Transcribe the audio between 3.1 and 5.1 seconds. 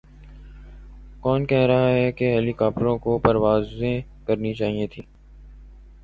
پروازیں کرنی چائیں تھیں۔